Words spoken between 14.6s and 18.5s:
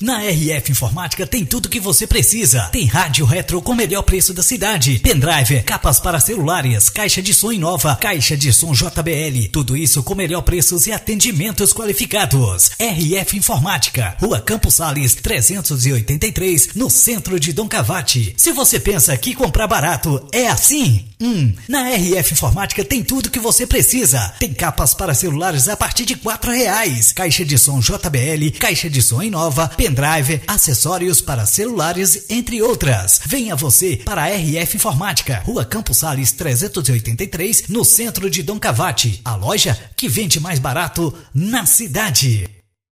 Sales, 383, no centro de Dom Cavate. Se